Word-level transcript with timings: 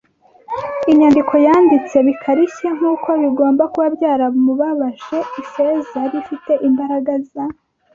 inyandiko 0.91 1.33
yanditse. 1.45 1.95
Bikarishye 2.07 2.67
nkuko 2.77 3.09
bigomba 3.21 3.63
kuba 3.73 3.87
byaramubabaje, 3.95 5.17
Ifeza 5.41 5.95
yari 6.03 6.15
ifite 6.23 6.51
imbaraga 6.67 7.11
za 7.31 7.43